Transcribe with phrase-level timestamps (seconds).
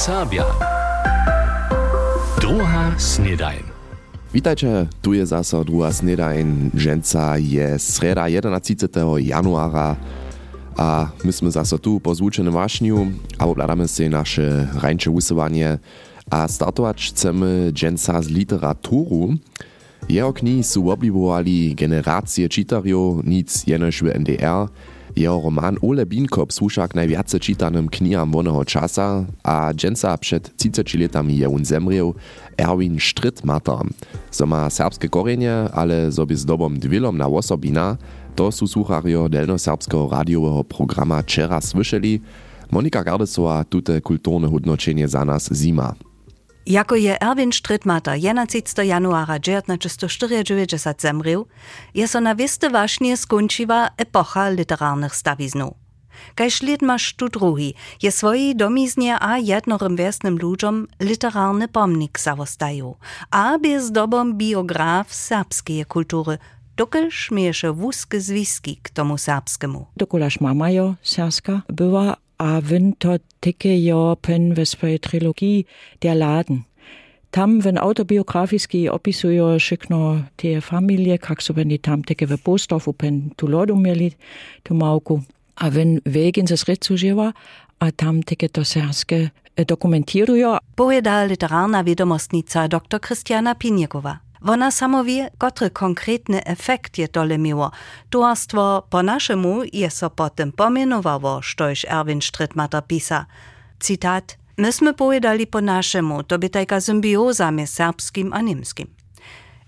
[0.00, 0.48] Serbia.
[2.40, 3.60] Druga snedajn.
[4.32, 6.72] Witajcie, tu je zase druga snedajn.
[6.72, 8.80] Dżęca je sreda 11.
[9.20, 10.00] januara.
[10.80, 15.76] A my sme zase tu po zvučenom vášniu a obladame si naše rańcze usuwanie.
[16.32, 19.36] A startować chcemy dżęca z literaturu.
[20.08, 24.72] Jeho knihy sú oblivovali generácie čitariov, nic jenož v NDR.
[25.16, 31.36] Jeho román Ole Binkop słuszak najwiace czytanym kniham wonego czasa, a dżęca przed 30 latami
[31.36, 32.12] je on zemriel
[32.58, 33.86] Erwin Strittmatter.
[34.30, 37.96] So ma serbskie korzenie, ale sobie z dobom dwilom na osobina,
[38.36, 42.20] to sú słuchario delnoserbskiego radiowego programa Czera słyszeli.
[42.70, 45.94] Monika Gardesowa tute kulturne hodnočenie za nas zima.
[46.66, 48.84] Jako je Erwin Strittmatter 11.
[48.84, 50.66] januara 1994
[50.98, 51.46] zemrił,
[51.94, 55.74] je so na wiste właśnie skończyła epocha literarnych stawiznów.
[56.62, 62.96] Lid maš tu drugi, je swoji domiznie a jednorym wiesnym ludziom literarny pomnik zawostaju,
[63.30, 66.38] a bez dobom biograf serbskiej kultury,
[66.76, 69.86] dokelż miesze wózkie zwiski k tomu serbskiemu.
[69.96, 70.94] Dokulaż mama jo
[71.68, 75.66] była a wenn to tike jo pen ve swojej trilogii
[76.02, 76.64] Der Laden.
[77.30, 83.30] Tam, wenn autobiografiski opisujo šikno te familije, kak so beni tam teke v Postdorfu pen
[83.36, 84.12] tu lodu mieli,
[84.62, 85.20] tu mauku.
[85.56, 87.32] A wenn wegen se sredzuživa,
[87.80, 89.30] a tam teke to serske
[89.68, 90.58] dokumentirujo.
[90.76, 94.29] Powiada literarna wiadomostnica dr Krystiana Pinjekowa.
[94.42, 97.70] Wona samo wie, kotre konkretny efekt je dole miło.
[98.10, 103.26] Tuarstwo po naszemu je so potem pomienowało, štož Erwin Strittmatter pisa.
[103.80, 108.86] Citat, myśmy pojedali po naszemu, to by taka symbioza serbskim a niemskim.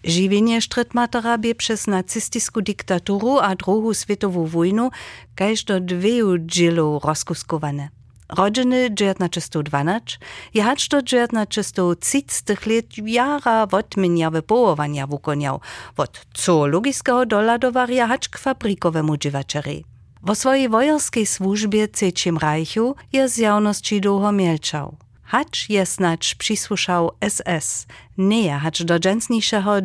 [0.04, 4.90] Žiwienie Strittmattera by przez nacistisku diktaturu a druhу światową wojnu
[5.34, 8.01] kaž do dveju dżilu rozkuskowane.
[8.36, 10.18] Rodziny 1912
[10.54, 15.60] je hacz do 1930 let jara odmieniawe połowania wukoniał,
[15.96, 19.82] od zoologiskiego doladowaria hacz k fabrikowemu dziewaczery.
[20.22, 24.96] Wo swojej wojerskiej służbie Trzecim Reichu je z jawności długo milczał.
[25.22, 27.86] Hacz je snacz przysłyszał SS,
[28.18, 29.80] nie hacz do dżęsniejszego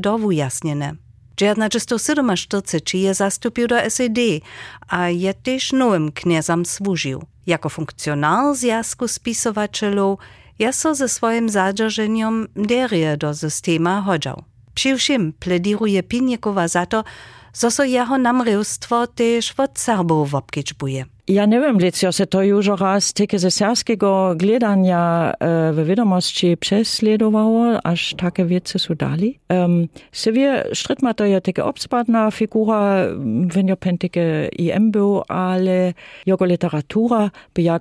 [1.37, 1.69] dowu jasniene.
[1.69, 4.19] 1947 je zastupił do SED,
[4.87, 5.33] a je
[5.73, 7.23] nowym kniezam służył.
[7.47, 10.19] Jako funkcjonar Związku Spisowaczelów
[10.59, 14.43] je so ze swoim zadrżeniem derje do systema chodził.
[14.73, 17.03] Přiwšim plediruje Pinjekowa za to,
[17.53, 21.16] zo so jeho namrywstwo też od Serbów obkiczbuje.
[21.27, 26.57] Ja nie wiem, Licio, se to już raz takie ze serskiego gledania e, w wiadomości
[26.57, 29.39] przesledowało, aż takie wiece są dali.
[29.49, 32.95] Um, se wie, Strittma to je takie obspadna figura,
[33.53, 33.97] wenn jo pen
[34.57, 35.93] IM był, ale
[36.25, 37.31] jego literatura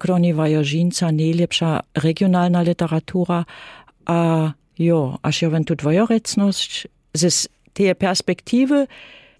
[0.04, 3.44] roniwa jo żinca najlepsza regionalna literatura,
[4.06, 8.86] a jo, aż jo wenn tu dwojorecność, z tej perspektywy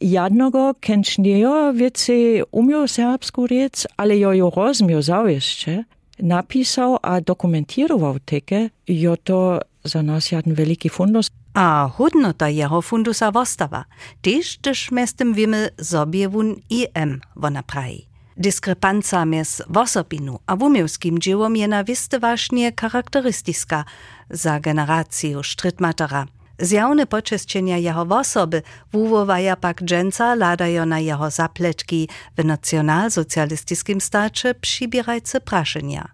[0.00, 2.12] Jadnogo kenčnejo wiece
[2.50, 5.84] umiał serbsku rec, ale jo jo rozmiał zawieszcze,
[6.18, 11.30] napisał a dokumentował teke, jo to za nas jeden wielki fundus.
[11.54, 13.84] A hodnota jeho fundusa wostawa,
[14.22, 18.06] też też mestem wiemy sobie wun IM wona praji.
[18.36, 21.84] Diskrepanca między wosobinu a wumielskim dziełom je na
[22.20, 23.84] właśnie charakterystyczna
[24.30, 26.26] za generację Strittmatera.
[26.58, 28.62] Zjawne počesćenja jeho osoby
[28.92, 32.08] wuwowaja pak dżęca ladajo na jeho zapleczki
[32.38, 36.08] w nacjonalsocjalistycznym stacze przybierajce praszenia.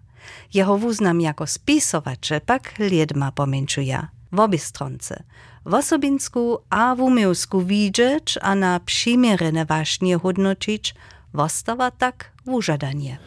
[0.53, 4.07] Jeho wuznam jako spisowacze pak liedma pomięczuje.
[4.31, 5.23] W obie stronce.
[5.65, 10.95] W osobinsku a w umielsku widzieć, a na przymierene właśnie hodnoczyć,
[11.33, 13.17] wostawa tak wużadanie.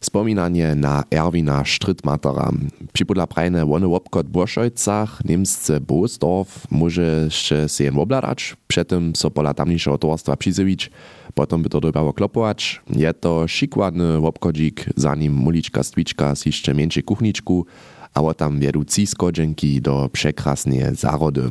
[0.00, 2.52] Spominanie na Erwina Strittmatera.
[2.92, 9.54] Připodla prajne wony obkot w Boršojcach, Niemsce Boosdorf, może się jen obladać, przedtem so pola
[9.54, 10.90] tamniejszego towarstwa przyzywić,
[11.34, 12.80] potem by to dobało klopować.
[12.90, 17.66] Je to szykładny obkodzik, zanim muliczka stwiczka z jeszcze mniejszej kuchniczku,
[18.14, 21.50] a tam wieduci skodzenki do przekrasnej zarody.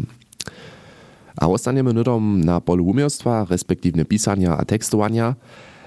[1.42, 5.36] A ostaniemy nudom na polu umiostwa, respektywnie pisania a tekstowania,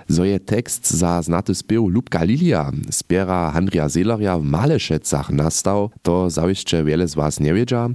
[0.09, 6.31] zo je tekst za znaty spiew Lubka Lilia spiera Andrija Seelerja w Malešecach nastał, to
[6.31, 7.89] zawieszcze wiele z was nie wiedzia,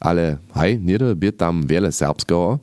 [0.00, 2.58] ale hej, niede by tam wiele serbskiego.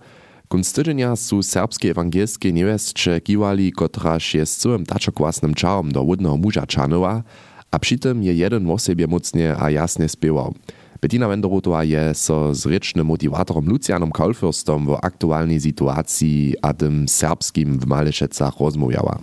[0.47, 6.67] Kunc tydzienia su serbskie ewangelskie niewieszcze kiwali, kotraż jest całym taczokłasnym czałom do wódnego muża
[6.67, 7.23] czanowa,
[7.71, 10.53] a przy tym je jeden o sobie mocnie a jasnie spiewał.
[11.03, 17.75] Bettina Wenderotová je so s rečnym motivatorom Lucianom Kaulfürstom w aktualnej sytuacji a tym serbskim
[17.75, 19.19] w Malešecach rozmawiała.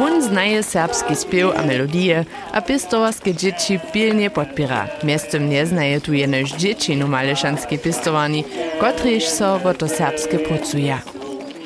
[0.00, 4.88] Wun znaje serbski spiew a melodie, a pistowarske dzieci pilnie podpiera.
[5.04, 8.44] Miestem nie znaje tu jenož dzieci no malešanskie pistowani,
[8.80, 10.96] kotryż so wo to serbskie pracuje.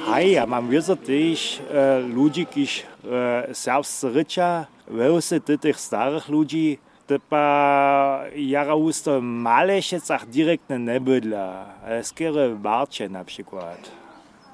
[0.06, 6.78] Hej, ja mam wiedzę też e, ludzi, kiż e, serbscy rycza, wełsy tych starych ludzi,
[7.06, 11.66] typa jara usto malešecach direktne nebydla,
[12.02, 13.90] skiery barcze na przykład.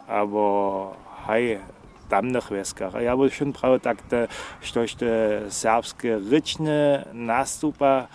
[0.08, 1.58] Albo hej,
[2.08, 2.94] tamnych wieskach.
[3.02, 4.28] Ja bym schon prawie tak te,
[4.72, 8.08] coś te serbskie ryczne nastupa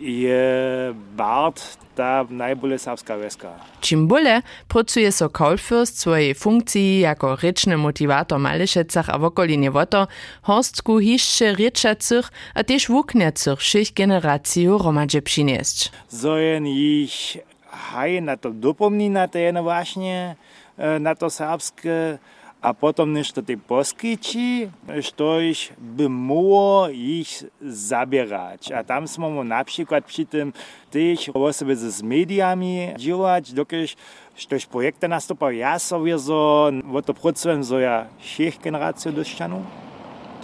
[0.00, 3.48] je Bart ta najbolje serbska wieska.
[3.80, 10.06] Čim bolje pracuje so Kolfürst swojej funkcji jako ryczny motivator Malešecach a w okolinie woto,
[10.42, 15.92] horstku hiszcze ryczacych a też wukniacych všich generacji romadže przynieść.
[16.08, 17.36] Zojen ich
[17.70, 20.36] haj na to dopomni na to jedno właśnie,
[21.00, 22.18] na to serbskie,
[22.66, 28.74] a potom nešto te poskyči, štož by mogło ich zabierać.
[28.74, 30.52] A tam smo mu na przykład przy tym
[30.90, 33.94] też osoby z mediami działać, dokąd
[34.34, 35.52] štož projekty nastupał.
[35.52, 39.62] Ja sobie zo, o to pracuję, zo ja všech generacji doszczanu.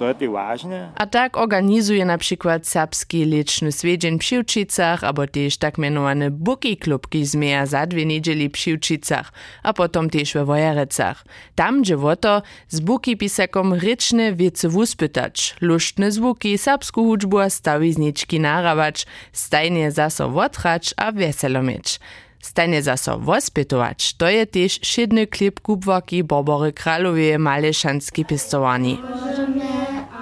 [0.03, 0.93] To ważne.
[0.95, 6.77] A tak organizuje na przykład serbski liczny swiedzień przy Uczycach, albo też tak mianowany Buki
[6.77, 9.33] Klub, ki zmieja za dwie niedzieli Uczycach,
[9.63, 11.25] a potom też we Wojerecach.
[11.55, 18.41] Tam gdzie woto z Buki pisakom ryczne wiece wuspytać, lusztne zvuki, serbsku hudżbu a stawizniczki
[18.41, 22.01] narawać, stajnie zaso wotrać a weselo mieć.
[22.43, 28.99] Stajnie zaso wospytować, to je też szydny klip kubwaki Bobory Kralowie Malešanski pistowani.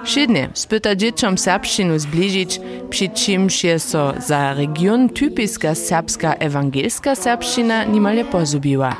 [0.03, 2.59] Všedne spyta dzieciom serbšćinu zbližić,
[2.89, 8.95] przy čimž je so za region typiska serbska ewangelska serbšćina nimale pozubiła.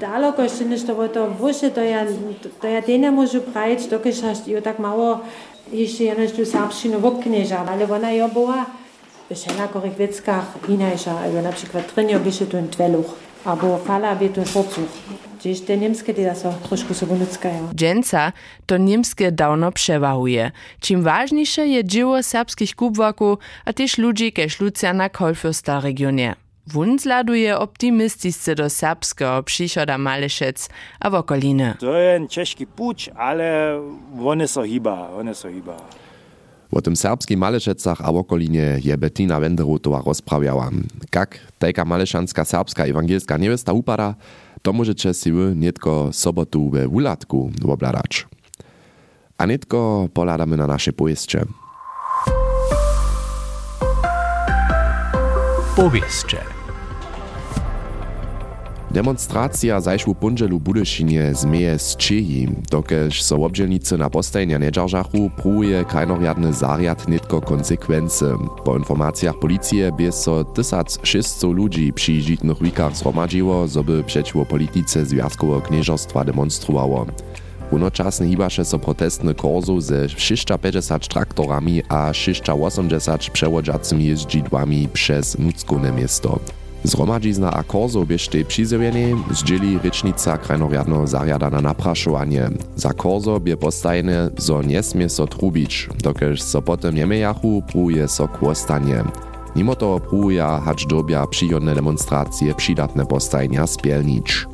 [0.00, 2.04] Daleko jeszcze niż to było to wyższe, to ja,
[2.60, 4.14] to ja tej nie może prawić, dokud
[4.46, 5.20] jo tak mało
[5.72, 8.66] jeszcze jenoś tu serbšćinu woknieża, ale ona jo była
[9.30, 10.46] w wszelakorych wieckach
[11.24, 13.14] albo na przykład trynio byście tu Tweluch,
[13.44, 14.90] albo fala by tu Forzuch.
[15.40, 17.68] Gdzieś te niemskie te so troszkę sobie ludzkają.
[17.74, 18.32] Dżęca
[18.66, 20.50] to niemskie dawno przewahuje.
[20.80, 26.34] Czym ważniejsze je dzieło serbskich kubwaków, a też ludzi keż Luciana Kolfürsta regionie.
[26.66, 30.68] Wun zladuje optymistycznie do serbskiego przychoda Malešec
[31.00, 31.74] a w okoliny.
[31.78, 33.80] To je ciężki puć, ale
[34.24, 35.76] one so hiba, one so hiba.
[36.72, 40.70] O tym serbskim Malešecach a okolinie je Bettina Wenderotowa rozprawiała.
[41.14, 44.14] Jak taka maleszanska serbska ewangelska niewiesta upada,
[44.62, 48.26] to możecie wy nietko sobotu we Wulatku obladać.
[49.38, 51.44] A nietko poladamy na nasze powieście.
[55.76, 56.59] Powieście.
[58.90, 66.52] Demonstracja zajszł punżelu Budyšinie zmieje z Čeji, dokež so obdzielnicy na postajnia niedzarżachu pruje krajnorjadny
[66.52, 68.38] zariad nitko konsekwencje.
[68.64, 75.60] Po informacjach policji bie so 1600 ludzi przy żitnych wikach zgromadziło, zoby przeciwko polityce Związkowego
[75.60, 77.06] Knieżostwa demonstruwało.
[77.72, 86.59] Runočasne hibaše so protestny korzo ze 650 traktorami a 680 przewodzacimi jeździdłami przez Nuckone miasto.
[86.84, 92.50] Zhromadźizna a korzo biešte přizewjene, zdzieli rečnica krajnorjadno zarjada na naprašovanie.
[92.76, 99.04] Za korzo bie postajne, zo nesmie so trubić, dokež so potem niemejachu pruje so kłostanie.
[99.52, 104.46] Mimo toho pruja hač dobia przyjodne demonstracje przydatne postajnia spielnić.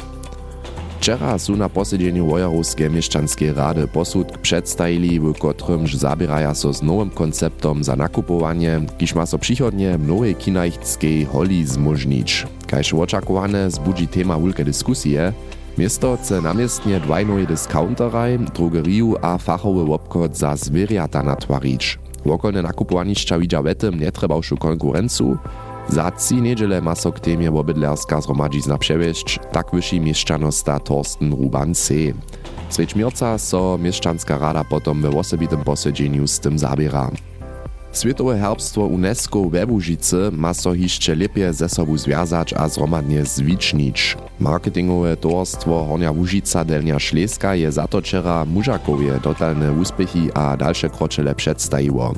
[1.06, 7.10] Wczera su na posiedzeniu Wojarowskiej Mieszczanskiej Rady posud przedstawili, w którymż zabieraja so z nowym
[7.10, 12.46] konceptom za nakupowanie, kiż ma so przychodnie mnohej kinajskiej holi zmożnić.
[12.66, 15.32] Kajż oczekuwane zbudzi tema wielkie dyskusje,
[15.78, 21.98] Miesto chce namiestnie dwajnoje discounteraj, drogeriju a fachowy obchod za zwierjata natwarić.
[22.26, 25.38] Wokolne nakupowanišća widza wetem nie trebałszu konkurencu,
[25.88, 31.74] za trzy niedziele ma so k temie obydlerska zhromadźizna przewieźć, tak wyši mieszczanosta Torsten Ruban
[31.74, 31.94] C.
[32.70, 37.10] Svěčmierca so mieszczanska rada potom we osobitym posiedzeniu z tym zabiera.
[37.92, 44.16] Światowe herbstwo UNESCO we Łužice ma so hišće lepje ze sobu związać a zromadnie zwicznić.
[44.40, 52.14] Marketingowe towarstwo Hornia Łužica Delnia Šleska je zatočera mužakowie dotalne uspechy a dalsze kroczele przedstawiło.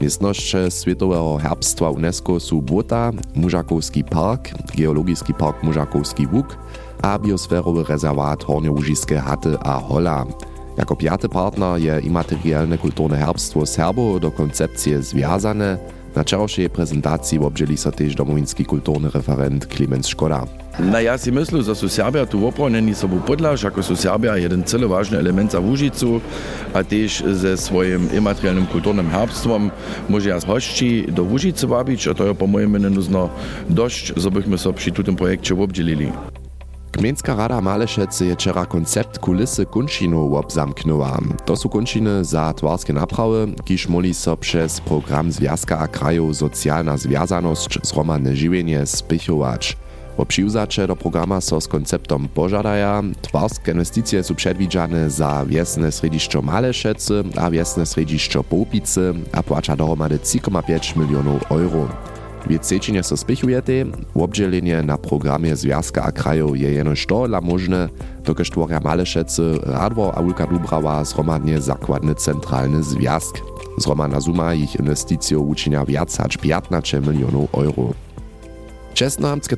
[0.00, 6.58] Miestnoście Światowego Herbstwa UNESCO są Błota, Mużakowski Park, Geologiski Park Mużakowski Wuk
[7.02, 10.26] a biosferowy rezerwat Horniołużiskie Haty a Hola.
[10.76, 15.78] Jako piaty partner je imaterialne kulturne herbstwo Serbo do koncepcji związane,
[16.18, 20.42] Na čarošej prezentacji obdželi so tež domovinski kulturny referent Klemens Škoda.
[20.82, 25.14] Na ja si myslím, že Serbia tu opravnení sobou podľaž, ako sú Serbia jeden celovážny
[25.14, 26.18] element za Łužicu
[26.74, 29.70] a tiež ze svojim imateriálnym kultúrnym herbstvom
[30.10, 33.30] môže jas hošči do Łužice wabić, a to je po mojej mene nuzno
[33.70, 34.90] dosť, zo bychom so pri
[35.54, 36.10] obdelili.
[36.98, 41.18] Gmieńska Rada Malešece je wczera koncept kulisy kunšinów obzamknęła.
[41.44, 46.96] To są kunšiny za twarskie naprawy, kiż moli so przez program Związka a krajów Socjalna
[46.96, 49.76] Związaność zromadne żywienie spychować.
[50.16, 56.42] Po przyjrzacze do programa so z konceptom pożadaja, twarskie inwestycje są przedwidziane za wiesne srediszczo
[56.42, 62.17] Malešece a wiesne srediszczo Popice, a płaca dohromady 3,5 milionów euro.
[62.48, 63.84] Wiecečenje so spichujete,
[64.82, 67.88] na programie Związka a krajów je jenož to dla możne,
[68.24, 73.36] dokež tvoria Malešece, Radwo a Ulka Dubrava zromadnie zakładny centralny związk.
[73.78, 78.07] Zromadna suma ich inwestycjów uczynia wiac hač 15 milionów euro.
[78.98, 79.56] Čestnohamtske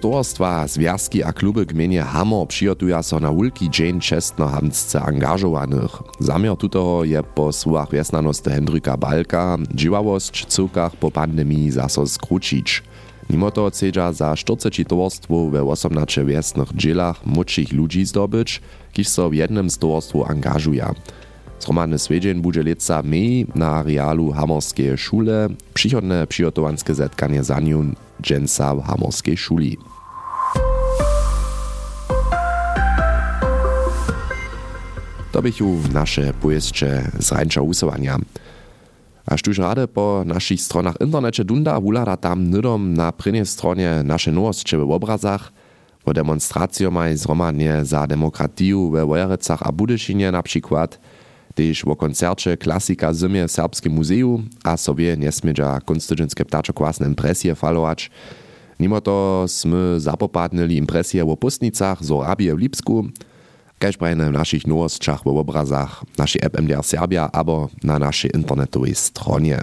[0.66, 5.90] związki a kluby gminie Hammer przygotują so na wielki dzień čestnohamtce angażowanych.
[6.18, 12.82] Zamiar tutego je po słowach wiesnanosti Hendryka Balka dziwałość cukach po pandemii zaso skrócić.
[13.30, 18.60] Mimo to chcedza za 40 towarstwów we 18 wiesnych dzielach młodszych ludzi zdobyć,
[18.92, 20.94] kiż so w jednym z towarstwów angażują.
[21.60, 28.74] Zromadny swiedzień będzie leca mej na arealu Hamorskie szule, przychodne przygotowanskie zetkanie za nią dżęsa
[28.74, 29.78] w Hamorskiej szuli.
[35.32, 38.18] To bychu nasze pojeszcze z rańcza usuwania.
[39.26, 44.32] A štuž rade po našich stronach internecie dunda wulada tam nydom na prynie stronie nasze
[44.32, 45.52] nowostcze w obrazach,
[46.06, 50.98] wo demonstracjomaj zromadnie za demokratiju we Wojerecach a Budyszynie na przykład,
[51.54, 58.10] tež wo koncerče klasika zimie w Serbskim muzeju a sobie nesmiedza konstytucjenskie ptaczokłasne impresje falować.
[58.80, 63.12] Mimo to sme zapopadnili impresje o pustnicach z Arabie w Lipsku,
[63.78, 68.94] kaž prajne w naszych nowostkach w obrazach naszej app MDR Serbia abo na naszej internetowej
[68.94, 69.58] stronie.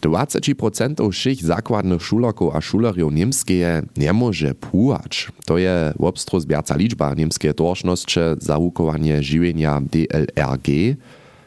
[0.00, 5.28] 20% všich zakładnych šulerków a šulerjów niemskie nie może płać.
[5.46, 10.96] To je obstru zbiarca liczba niemskie tożności za łukowanie żywienia DLRG.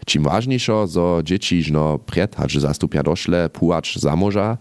[0.05, 4.57] Czym ważniejsze, zo dzieci żno przed, że zastupia doszle płać zamoża,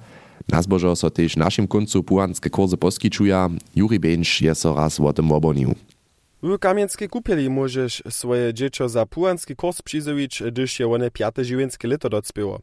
[0.49, 5.13] na zbożo so też naszym końcu pułanskie kursy poskiczuje, Juri Bench jest so raz o
[5.13, 5.75] tym obonił.
[6.43, 11.89] W kamienskiej kupieli możesz swoje dziecko za pułanski kurs przyzowić, gdyż je one piate żywienskie
[11.89, 12.61] lito docpiło.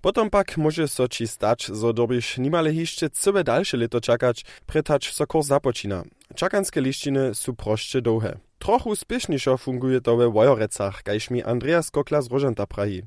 [0.00, 5.12] Potom pak może so ci stać, zo dobyś nimale jeszcze całe dalsze lito czekać, pretacz
[5.12, 6.02] so kurs zapoczyna.
[6.34, 8.38] Czakanskie liściny są proście długie.
[8.58, 13.02] Trochu spieszniejszo funguje to we Wojorecach, kajż mi Andreas Kokla z Rożanta prahi.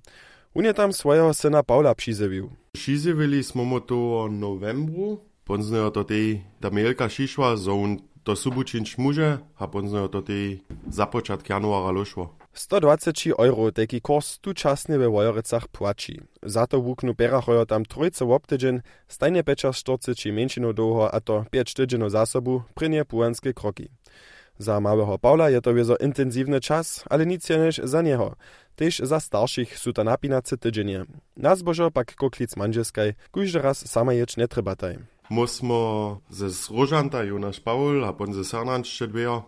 [0.55, 2.49] On je tam swojego syna Paula przyzewił.
[2.71, 7.77] Přizivili smo mu to novembru, poznejo to tej ta mailka šišla, zo
[8.23, 12.42] to subučinč muže, a poznejo to tej započatk januara lošlo.
[12.53, 16.21] 120 euro taki kurs tu czasnie we Wojorecach płaci.
[16.43, 21.73] Za to wuknu perachojo tam trójce woptydzień, stajnie peczar 40 mieńczino długo, a to 5
[21.73, 23.89] tydzienów zasobu, prynie pułanskie kroki.
[24.57, 28.35] Za małego Paula je to wiezo intensywny czas, ale nic niż za niego.
[28.75, 31.05] Też za starszych są to napinace tydzienie.
[31.37, 34.47] Na zbożo pak koklic manżeskaj, każdy raz sama jeć nie.
[35.29, 36.47] Musmo ze
[37.63, 39.43] Paul a pon ze dvejo,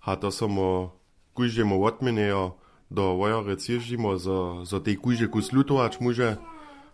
[0.00, 0.99] a to samo
[1.40, 6.36] kuždemu odminejo do Vojorec ježdimo, zo, zo tej kužde kus lutovač muže,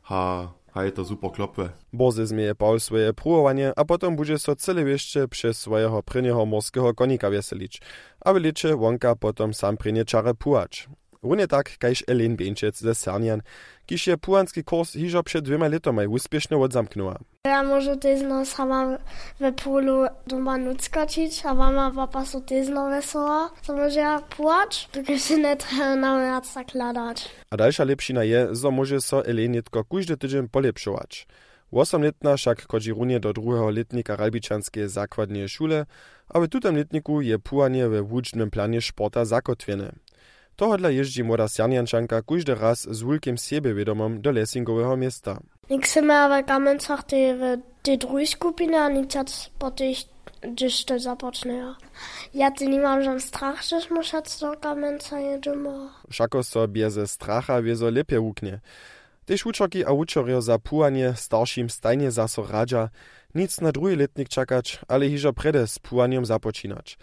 [0.07, 1.75] a, a je to super klopwe.
[1.91, 6.95] Bozy zmieje Paul swoje próbowanie, a potem będzie so cyle jeszcze przez swojego pryniego morskiego
[6.95, 7.83] konika weselić,
[8.21, 10.87] a w licze wonka potem sam prynie czarę pułacz.
[11.27, 13.43] Runie tak, kajż Elen Bieńczec ze Sernian,
[13.87, 17.19] kiż je pułanski kurs hižo przed dwiema letami uspiesznie odzamknęła.
[17.45, 18.99] Ja może tyzno sama
[19.41, 25.19] we polu doma nuckačić, a mama papa so tyzno wesoła, to może ja płacz, tylko
[25.19, 27.29] się nie trzeba na mnie zakladać.
[27.51, 31.27] A dalsza lepšina je, zo może so Elenitko każdy tydzień polepšować.
[31.73, 35.87] Osamletna však chodzi runie do drugiego letnika Ralbičanskiej zakładnej szule,
[36.29, 39.93] a w tutem letniku je pułanie we włócznym planie sporta zakotwiene.
[40.57, 45.39] Tohodla jeździ młoda Sjaniančanka każdy raz z wielkim siebiewiadomom do Lessingowego miasta.
[45.71, 47.19] Nikt se ma w Kamencach te
[47.83, 49.15] te drugiej skupiny, a nikt
[49.59, 49.99] po tych
[50.43, 51.75] gdzieś to zapocznie.
[52.35, 55.89] Ja ty nie mam żadnych strach, że muszę do Kamenca jedziemy.
[56.11, 58.61] Všako so beze stracha wiezo lepiej łuknie.
[59.27, 62.89] Tež učoki a učorjo za pułanie starším stajnie zaso radža,
[63.35, 66.99] nic na drugi letnik čakać, ale hižo prede z pułaniem započinać.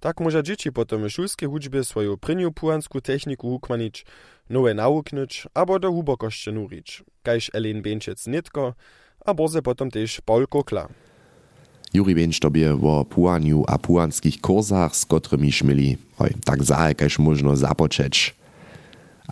[0.00, 4.06] Tak może dzieci potem w szulskiej hudźbie swoją pryniu pułanską techniku hukmanić,
[4.50, 8.74] nowe nauknyć, albo do hubokości nurić, kajż Elin Bieńczec nitko,
[9.24, 10.88] a boze potem też Paul Kokla.
[11.94, 17.18] Juri Bieńcz tobie o puaniu a puanskich kursach, z którymi szmili, oj, tak zahe, kajż
[17.18, 18.34] można zapoczeć.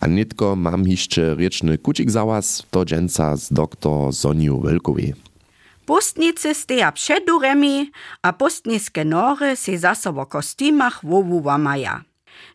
[0.00, 5.14] A nitko mam jeszcze rieczny kucik za was, to dżęca z doktor Soniu Welkowej.
[5.86, 7.90] Pustnicy steja przed duremi,
[8.22, 12.04] a pustnickie nory se za so w kostymach wowu maja.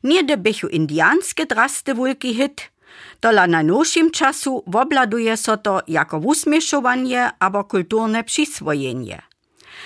[0.04, 2.72] Nie bychu indianskie drasty wulki hit,
[3.20, 9.22] Tola na nowszym czasu wobladuje so to jako usmieszowanie albo kulturne przyswojenie.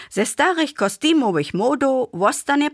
[0.10, 2.70] Ze starych kostymowych modów wostanie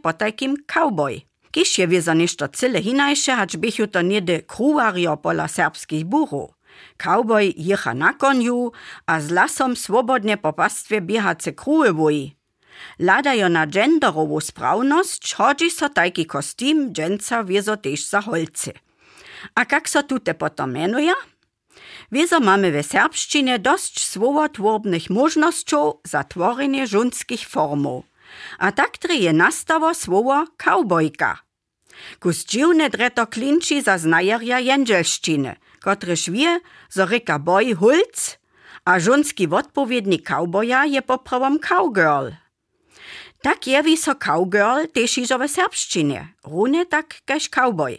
[0.68, 1.22] cowboy.
[1.52, 6.52] Kiż je wiezo ništo cyle hinajsze, hacz bychu to niedy kruwario pola serbskich burów.
[7.04, 8.72] Cowboy jecha na koniu,
[9.06, 12.36] a z lasom swobodnie po pastwie biehace kruły wuj.
[13.00, 18.72] Ladajo na genderową sprawność, chodzi so tajki kostym dżęca wiezo też za holce.
[19.56, 21.14] A jak so tute potom menuje?
[22.12, 28.06] Wiezo mamy w serbszczynie dość słowotworbnych możności za tworzenie żunskich formów.
[28.58, 31.38] A tak je nastało słowo cowboyka.
[32.20, 36.60] Kus dziwne dreto klinči za znajerja jędzelszczyny, kotryż wie,
[36.90, 37.08] zo
[37.40, 38.38] boy hulc,
[38.86, 42.32] a żunski odpowiednik cowboya je poprawom cowgirl.
[43.42, 47.98] Tak jewi so cowgirl też iżo w serbszczynie, rune tak kaž cowboy.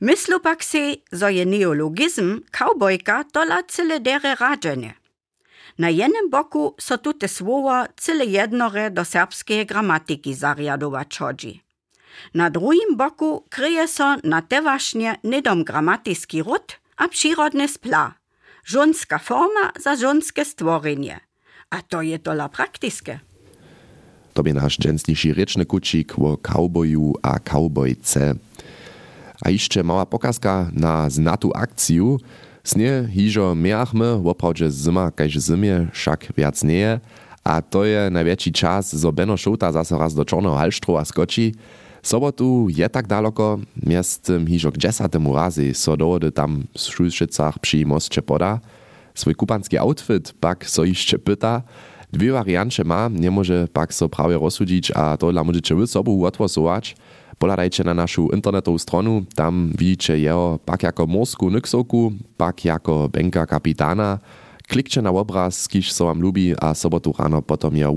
[0.00, 0.78] Myslu pak se,
[1.12, 4.94] zo je neologizm cowboyka tola cyle dere radzenie.
[5.78, 11.62] Na jednym boku so tute słowa cyle jednore do serbskiej gramatyki zariadować chodzi.
[12.34, 18.14] Na drugim boku kryje so na tewaśnie nidom gramatyski ród a przyrodny spla.
[18.64, 21.20] Żonska forma za żonskie stworzenie.
[21.70, 23.20] A to je tola praktyskie.
[24.34, 28.34] To by nasz częstniejszy ryczny kucik o cowboyu a cowboyce.
[29.40, 32.16] A jeszcze mała pokazka na znatu akcję.
[32.64, 37.00] Snie hižo miachmy, woprawdźe zima, kaž zimie, však viac nie
[37.48, 41.56] a to je największy czas, zo Beno Šouta zase raz do Čorného Halštrova skočí.
[42.08, 47.60] Sobotu je tak daleko, miast tym hižo k desatemu razy so dohody tam w Szulšicach
[47.60, 48.64] przy mostče poda.
[49.14, 51.62] Swój kupanski outfit pak so jeszcze pyta.
[52.12, 56.24] Dwie warianty ma, nie może pak so prawie rozsudzić, a to dla możecie wy sobu
[56.24, 56.96] odwosować.
[57.38, 63.46] Poladajcie na naszą internetową stronę, tam widzicie jeho pak jako morsku nyksoku, pak jako benka
[63.46, 64.18] kapitana.
[64.68, 67.88] Klikcie na obraz, kiż so wam lubi, a sobotu rano potom je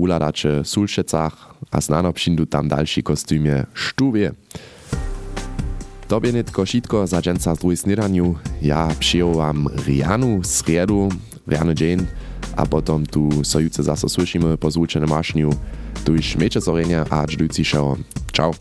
[1.72, 4.32] a znano přindu tam další kostymie štuvie.
[6.08, 8.36] Tobie nitko šitko za dženca z snedaniu.
[8.62, 11.08] Ja przyjął wam Rianu, sriedu,
[11.46, 12.06] riany dzień,
[12.56, 15.52] a potom tu sojúce zase slyšíme po zvučené mašňu.
[16.04, 17.96] Tu iš meče zorenia a čdujúci šao.
[18.32, 18.52] Čau.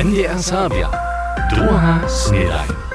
[0.00, 0.88] NDR Sabia.
[1.52, 2.89] Druga snedaj.